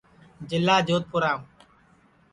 جِلا 0.49 0.75
جودپُورام 0.87 1.39